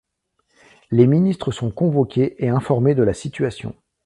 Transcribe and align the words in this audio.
Les 0.89 1.05
ministres 1.05 1.51
sont 1.51 1.69
convoqués 1.69 2.33
et 2.43 2.49
informés 2.49 2.95
de 2.95 3.03
la 3.03 3.13
situation. 3.13 3.75